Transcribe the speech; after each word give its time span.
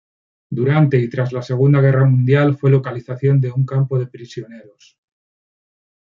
Durante 0.49 0.97
y 0.97 1.07
tras 1.11 1.31
la 1.31 1.43
Segunda 1.43 1.79
Guerra 1.79 2.05
Mundial, 2.05 2.57
fue 2.57 2.71
localización 2.71 3.39
de 3.39 3.51
un 3.51 3.67
campo 3.67 3.99
de 3.99 4.07
prisioneros. 4.07 4.97